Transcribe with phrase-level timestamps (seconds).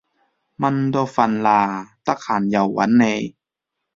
[0.55, 3.35] 蚊都瞓喇，得閒又搵你